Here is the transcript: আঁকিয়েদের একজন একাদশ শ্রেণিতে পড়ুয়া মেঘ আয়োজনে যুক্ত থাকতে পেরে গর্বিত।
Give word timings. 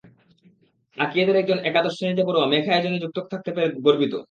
আঁকিয়েদের 0.97 1.39
একজন 1.39 1.57
একাদশ 1.69 1.93
শ্রেণিতে 1.95 2.23
পড়ুয়া 2.27 2.49
মেঘ 2.51 2.65
আয়োজনে 2.69 3.01
যুক্ত 3.03 3.17
থাকতে 3.31 3.49
পেরে 3.55 3.67
গর্বিত। 3.85 4.13